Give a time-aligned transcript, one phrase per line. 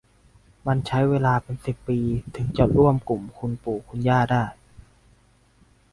[0.67, 1.99] มันใช้เวลาเป็นสิบปี
[2.35, 4.43] ถึงจะร่วมกลุ่มคุณปู่คุณย่าได้